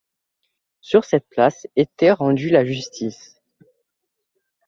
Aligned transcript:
Sur 0.79 1.05
cette 1.05 1.29
place 1.29 1.67
était 1.75 2.09
rendue 2.11 2.49
la 2.49 2.65
justice. 2.65 3.39